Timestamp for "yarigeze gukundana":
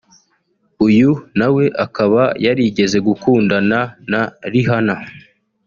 2.45-3.79